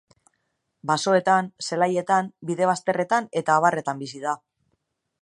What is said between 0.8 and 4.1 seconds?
Basoetan, zelaietan, bide bazterretan eta abarretan